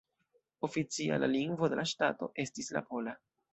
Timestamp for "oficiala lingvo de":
0.67-1.79